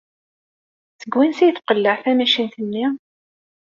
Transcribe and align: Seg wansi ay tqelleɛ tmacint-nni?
Seg 1.01 1.11
wansi 1.15 1.43
ay 1.45 1.51
tqelleɛ 1.53 1.95
tmacint-nni? 2.03 2.85